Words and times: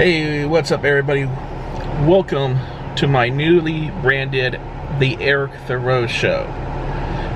Hey, 0.00 0.46
what's 0.46 0.70
up 0.70 0.82
everybody? 0.82 1.26
Welcome 2.06 2.58
to 2.96 3.06
my 3.06 3.28
newly 3.28 3.90
branded 4.00 4.58
The 4.98 5.18
Eric 5.20 5.52
Thurow 5.66 6.08
Show. 6.08 6.46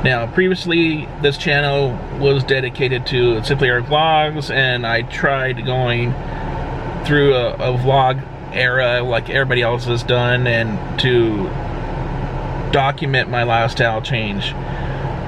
Now, 0.02 0.26
previously 0.32 1.06
this 1.20 1.36
channel 1.36 1.90
was 2.18 2.42
dedicated 2.42 3.04
to 3.08 3.44
Simply 3.44 3.68
Eric 3.68 3.84
Vlogs 3.84 4.48
and 4.48 4.86
I 4.86 5.02
tried 5.02 5.66
going 5.66 6.12
through 7.04 7.34
a, 7.34 7.52
a 7.52 7.76
vlog 7.76 8.26
era 8.54 9.02
like 9.02 9.28
everybody 9.28 9.60
else 9.60 9.84
has 9.84 10.02
done 10.02 10.46
and 10.46 10.98
to 11.00 11.42
document 12.72 13.28
my 13.28 13.42
lifestyle 13.42 14.00
change. 14.00 14.54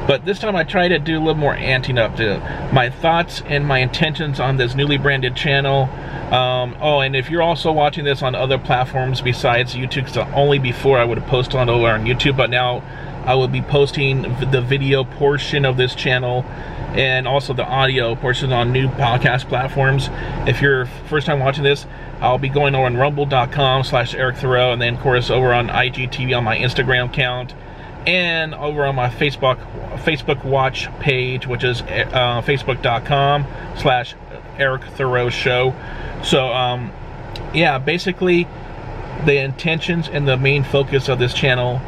But 0.07 0.25
this 0.25 0.39
time 0.39 0.55
I 0.55 0.65
try 0.65 0.89
to 0.89 0.99
do 0.99 1.19
a 1.19 1.21
little 1.21 1.35
more 1.35 1.55
anting 1.55 1.99
up 1.99 2.17
to 2.17 2.39
my 2.73 2.91
thoughts 2.91 3.43
and 3.47 3.67
my 3.67 3.79
intentions 3.79 4.39
on 4.41 4.57
this 4.57 4.75
newly 4.75 4.99
branded 4.99 5.35
channel 5.35 5.89
um, 6.31 6.77
oh, 6.81 7.01
and 7.01 7.15
if 7.15 7.31
you're 7.31 7.43
also 7.43 7.71
watching 7.71 8.05
this 8.05 8.21
on 8.21 8.35
other 8.35 8.59
platforms 8.59 9.21
besides 9.21 9.75
YouTube, 9.75 10.07
because 10.07 10.17
only 10.35 10.59
before 10.59 10.99
I 10.99 11.05
would 11.05 11.19
have 11.19 11.29
posted 11.29 11.55
on 11.55 11.69
over 11.69 11.87
on 11.87 12.05
YouTube, 12.05 12.37
but 12.37 12.51
now 12.51 12.83
I 13.25 13.37
will 13.37 13.47
be 13.47 13.63
posting 13.63 14.23
the 14.51 14.61
video 14.61 15.05
portion 15.05 15.65
of 15.65 15.77
this 15.77 15.95
channel 15.95 16.45
and 16.95 17.29
also 17.29 17.53
the 17.53 17.65
audio 17.65 18.17
portion 18.17 18.53
on 18.53 18.73
new 18.73 18.89
podcast 18.89 19.49
platforms. 19.49 20.09
If 20.49 20.61
you're 20.61 20.87
first 21.09 21.29
time 21.29 21.39
watching 21.39 21.63
this, 21.63 21.87
I'll 22.21 22.39
be 22.39 22.49
going 22.49 22.75
over 22.75 22.87
on 22.87 22.97
rumble.com 22.97 23.85
slash 23.85 24.13
Eric 24.13 24.37
Thurow 24.37 24.73
and 24.73 24.83
then 24.83 24.95
of 24.95 25.01
course 25.01 25.31
over 25.31 25.53
on 25.53 25.69
IGTV 25.69 26.37
on 26.37 26.43
my 26.43 26.59
Instagram 26.59 27.07
account 27.07 27.55
and 28.07 28.55
over 28.55 28.85
on 28.85 28.95
my 28.95 29.09
Facebook 29.09 29.59
Facebook 29.99 30.45
watch 30.45 30.89
page, 31.01 31.47
which 31.47 31.65
is 31.65 31.83
uh, 31.83 32.43
facebook.com 32.45 33.47
slash 33.77 34.15
Eric 34.59 34.83
Thurow 34.83 35.31
show. 35.31 35.75
So, 36.23 36.53
um, 36.53 36.93
yeah, 37.53 37.79
basically, 37.79 38.47
the 39.25 39.39
intentions 39.39 40.09
and 40.09 40.27
the 40.27 40.37
main 40.37 40.65
focus 40.65 41.09
of 41.09 41.19
this 41.19 41.35
channel 41.35 41.81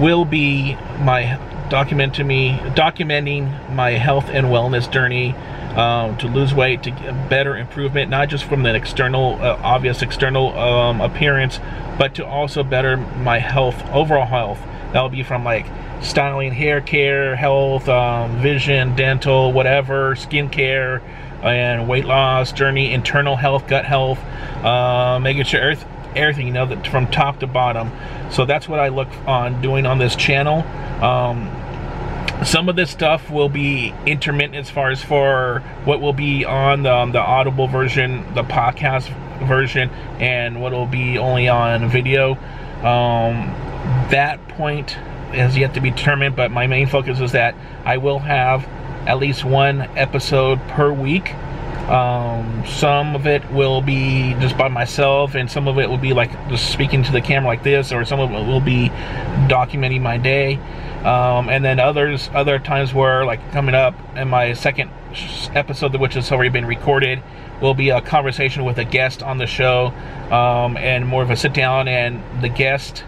will 0.00 0.24
be 0.24 0.74
my 1.00 1.38
me 1.72 2.58
documenting 2.74 3.74
my 3.74 3.92
health 3.92 4.26
and 4.28 4.48
wellness 4.48 4.92
journey 4.92 5.34
um, 5.74 6.18
to 6.18 6.28
lose 6.28 6.52
weight, 6.52 6.82
to 6.82 6.90
get 6.90 7.30
better 7.30 7.56
improvement, 7.56 8.10
not 8.10 8.28
just 8.28 8.44
from 8.44 8.62
the 8.62 8.74
external, 8.74 9.36
uh, 9.40 9.58
obvious 9.62 10.02
external 10.02 10.56
um, 10.58 11.00
appearance, 11.00 11.60
but 11.98 12.14
to 12.16 12.26
also 12.26 12.62
better 12.62 12.98
my 12.98 13.38
health, 13.38 13.82
overall 13.90 14.26
health. 14.26 14.60
That'll 14.92 15.08
be 15.08 15.22
from 15.22 15.44
like 15.44 15.66
styling, 16.02 16.52
hair 16.52 16.80
care, 16.80 17.36
health, 17.36 17.88
um, 17.88 18.40
vision, 18.40 18.94
dental, 18.94 19.52
whatever, 19.52 20.14
skincare, 20.14 21.02
and 21.42 21.88
weight 21.88 22.04
loss 22.04 22.52
journey, 22.52 22.92
internal 22.92 23.36
health, 23.36 23.66
gut 23.66 23.84
health, 23.84 24.18
uh, 24.64 25.18
making 25.20 25.44
sure 25.44 25.74
everything, 26.14 26.46
you 26.46 26.52
know, 26.52 26.66
that 26.66 26.86
from 26.86 27.06
top 27.10 27.40
to 27.40 27.46
bottom. 27.46 27.90
So 28.30 28.44
that's 28.44 28.68
what 28.68 28.80
I 28.80 28.88
look 28.88 29.08
on 29.26 29.60
doing 29.62 29.86
on 29.86 29.98
this 29.98 30.14
channel. 30.14 30.62
Um, 31.02 31.50
some 32.44 32.68
of 32.68 32.76
this 32.76 32.90
stuff 32.90 33.30
will 33.30 33.48
be 33.48 33.94
intermittent 34.04 34.56
as 34.56 34.68
far 34.68 34.90
as 34.90 35.02
for 35.02 35.62
what 35.84 36.00
will 36.00 36.12
be 36.12 36.44
on 36.44 36.82
the, 36.82 36.94
um, 36.94 37.12
the 37.12 37.20
audible 37.20 37.68
version, 37.68 38.24
the 38.34 38.42
podcast 38.42 39.08
version, 39.46 39.90
and 40.18 40.60
what 40.60 40.72
will 40.72 40.86
be 40.86 41.18
only 41.18 41.48
on 41.48 41.88
video. 41.88 42.32
Um, 42.82 43.54
that 44.10 44.46
point 44.48 44.92
has 45.32 45.56
yet 45.56 45.74
to 45.74 45.80
be 45.80 45.90
determined, 45.90 46.36
but 46.36 46.50
my 46.50 46.66
main 46.66 46.86
focus 46.86 47.20
is 47.20 47.32
that 47.32 47.54
I 47.84 47.96
will 47.96 48.18
have 48.18 48.66
at 49.06 49.18
least 49.18 49.44
one 49.44 49.82
episode 49.96 50.60
per 50.68 50.92
week. 50.92 51.34
Um, 51.88 52.64
some 52.64 53.16
of 53.16 53.26
it 53.26 53.50
will 53.50 53.82
be 53.82 54.34
just 54.34 54.56
by 54.56 54.68
myself, 54.68 55.34
and 55.34 55.50
some 55.50 55.66
of 55.66 55.78
it 55.78 55.90
will 55.90 55.98
be 55.98 56.12
like 56.12 56.30
just 56.48 56.70
speaking 56.70 57.02
to 57.02 57.12
the 57.12 57.20
camera 57.20 57.48
like 57.48 57.64
this, 57.64 57.92
or 57.92 58.04
some 58.04 58.20
of 58.20 58.30
it 58.30 58.46
will 58.46 58.60
be 58.60 58.88
documenting 59.48 60.00
my 60.00 60.16
day. 60.16 60.56
Um, 61.04 61.48
and 61.48 61.64
then 61.64 61.80
others, 61.80 62.30
other 62.32 62.60
times 62.60 62.94
where 62.94 63.24
like 63.24 63.50
coming 63.50 63.74
up 63.74 63.94
in 64.16 64.28
my 64.28 64.52
second 64.52 64.90
episode, 65.54 65.96
which 65.96 66.14
has 66.14 66.30
already 66.30 66.50
been 66.50 66.66
recorded, 66.66 67.20
will 67.60 67.74
be 67.74 67.90
a 67.90 68.00
conversation 68.00 68.64
with 68.64 68.78
a 68.78 68.84
guest 68.84 69.22
on 69.22 69.38
the 69.38 69.46
show, 69.46 69.86
um, 70.30 70.76
and 70.76 71.06
more 71.06 71.22
of 71.22 71.30
a 71.30 71.36
sit 71.36 71.52
down. 71.52 71.88
And 71.88 72.22
the 72.42 72.48
guest 72.48 73.02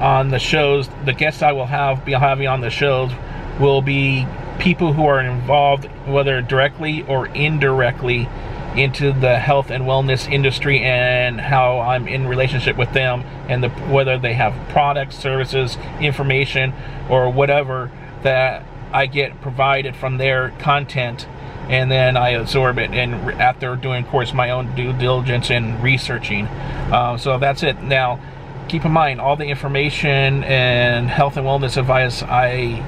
on 0.00 0.30
the 0.30 0.38
shows, 0.38 0.88
the 1.04 1.12
guests 1.12 1.42
I 1.42 1.52
will 1.52 1.66
have 1.66 2.04
be 2.04 2.12
having 2.12 2.46
on 2.46 2.60
the 2.60 2.70
shows 2.70 3.12
will 3.60 3.82
be 3.82 4.26
people 4.58 4.92
who 4.92 5.06
are 5.06 5.20
involved, 5.20 5.86
whether 6.06 6.40
directly 6.40 7.02
or 7.02 7.26
indirectly, 7.28 8.28
into 8.76 9.12
the 9.12 9.38
health 9.38 9.70
and 9.70 9.84
wellness 9.84 10.30
industry 10.30 10.80
and 10.80 11.40
how 11.40 11.78
I'm 11.78 12.08
in 12.08 12.26
relationship 12.26 12.76
with 12.76 12.92
them 12.92 13.22
and 13.48 13.62
the, 13.62 13.68
whether 13.68 14.18
they 14.18 14.34
have 14.34 14.52
products, 14.70 15.16
services, 15.16 15.78
information, 16.00 16.72
or 17.08 17.30
whatever 17.30 17.90
that 18.22 18.64
I 18.92 19.06
get 19.06 19.40
provided 19.40 19.94
from 19.94 20.18
their 20.18 20.50
content. 20.58 21.28
And 21.68 21.90
then 21.90 22.16
I 22.16 22.30
absorb 22.30 22.78
it 22.78 22.90
and 22.90 23.14
after 23.40 23.76
doing 23.76 24.04
of 24.04 24.10
course 24.10 24.34
my 24.34 24.50
own 24.50 24.74
due 24.74 24.92
diligence 24.92 25.50
and 25.50 25.82
researching. 25.82 26.46
Uh, 26.46 27.16
so 27.16 27.38
that's 27.38 27.62
it. 27.62 27.80
Now 27.80 28.20
keep 28.68 28.84
in 28.84 28.92
mind 28.92 29.20
all 29.20 29.36
the 29.36 29.46
information 29.46 30.44
and 30.44 31.08
health 31.08 31.36
and 31.36 31.46
wellness 31.46 31.76
advice 31.76 32.22
I 32.22 32.82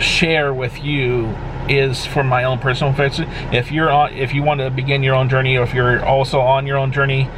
share 0.00 0.52
with 0.52 0.82
you 0.82 1.34
is 1.68 2.06
for 2.06 2.22
my 2.22 2.44
own 2.44 2.58
personal 2.58 2.92
fixing. 2.92 3.28
If 3.52 3.72
you're 3.72 3.90
on, 3.90 4.12
if 4.12 4.32
you 4.32 4.42
want 4.42 4.60
to 4.60 4.70
begin 4.70 5.02
your 5.02 5.14
own 5.14 5.28
journey, 5.28 5.56
or 5.56 5.64
if 5.64 5.74
you're 5.74 6.04
also 6.04 6.40
on 6.40 6.66
your 6.66 6.76
own 6.76 6.92
journey, 6.92 7.28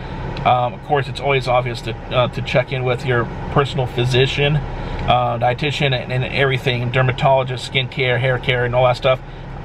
um, 0.44 0.74
of 0.74 0.82
course, 0.84 1.08
it's 1.08 1.20
always 1.20 1.48
obvious 1.48 1.80
to 1.82 1.94
uh, 1.94 2.28
to 2.28 2.42
check 2.42 2.72
in 2.72 2.84
with 2.84 3.04
your 3.04 3.24
personal 3.52 3.86
physician, 3.86 4.56
uh, 4.56 5.38
dietitian, 5.38 5.98
and, 5.98 6.12
and, 6.12 6.24
everything, 6.24 6.90
dermatologist, 6.90 7.72
skincare, 7.72 8.20
hair 8.20 8.38
care, 8.38 8.64
and 8.64 8.74
all 8.74 8.84
that 8.84 8.96
stuff. 8.96 9.20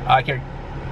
I 0.05 0.21
can 0.21 0.41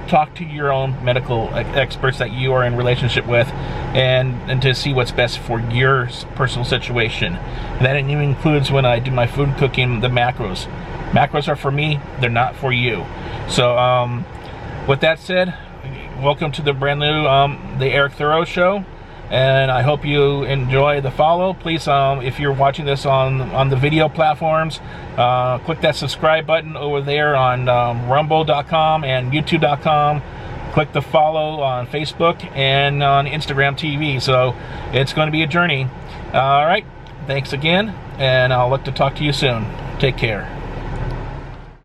talk 0.08 0.34
to 0.36 0.44
your 0.44 0.72
own 0.72 1.02
medical 1.04 1.48
experts 1.54 2.18
that 2.18 2.32
you 2.32 2.52
are 2.52 2.64
in 2.64 2.76
relationship 2.76 3.26
with, 3.26 3.48
and 3.48 4.34
and 4.50 4.60
to 4.62 4.74
see 4.74 4.92
what's 4.92 5.12
best 5.12 5.38
for 5.38 5.60
your 5.60 6.08
personal 6.34 6.64
situation. 6.64 7.36
And 7.36 7.86
that 7.86 7.96
even 7.96 8.20
includes 8.20 8.70
when 8.70 8.84
I 8.84 8.98
do 8.98 9.10
my 9.10 9.26
food 9.26 9.56
cooking, 9.56 10.00
the 10.00 10.08
macros. 10.08 10.66
Macros 11.12 11.48
are 11.48 11.56
for 11.56 11.70
me, 11.70 12.00
they're 12.20 12.30
not 12.30 12.56
for 12.56 12.72
you. 12.72 13.04
So, 13.48 13.76
um, 13.76 14.24
with 14.88 15.00
that 15.00 15.18
said, 15.18 15.54
welcome 16.22 16.52
to 16.52 16.62
the 16.62 16.72
brand 16.72 17.00
new 17.00 17.26
um, 17.26 17.76
The 17.78 17.86
Eric 17.86 18.14
Thurow 18.14 18.46
Show. 18.46 18.84
And 19.32 19.70
I 19.70 19.80
hope 19.80 20.04
you 20.04 20.44
enjoy 20.44 21.00
the 21.00 21.10
follow. 21.10 21.54
Please, 21.54 21.88
um, 21.88 22.20
if 22.20 22.38
you're 22.38 22.52
watching 22.52 22.84
this 22.84 23.06
on, 23.06 23.40
on 23.40 23.70
the 23.70 23.76
video 23.76 24.10
platforms, 24.10 24.78
uh, 25.16 25.58
click 25.60 25.80
that 25.80 25.96
subscribe 25.96 26.46
button 26.46 26.76
over 26.76 27.00
there 27.00 27.34
on 27.34 27.66
um, 27.66 28.10
rumble.com 28.10 29.04
and 29.04 29.32
youtube.com. 29.32 30.20
Click 30.74 30.92
the 30.92 31.00
follow 31.00 31.62
on 31.62 31.86
Facebook 31.86 32.44
and 32.54 33.02
on 33.02 33.24
Instagram 33.26 33.72
TV. 33.74 34.20
So 34.20 34.54
it's 34.92 35.14
going 35.14 35.28
to 35.28 35.32
be 35.32 35.42
a 35.42 35.46
journey. 35.46 35.88
All 36.34 36.66
right. 36.66 36.84
Thanks 37.26 37.54
again. 37.54 37.88
And 38.18 38.52
I'll 38.52 38.68
look 38.68 38.84
to 38.84 38.92
talk 38.92 39.16
to 39.16 39.24
you 39.24 39.32
soon. 39.32 39.64
Take 39.98 40.18
care. 40.18 40.61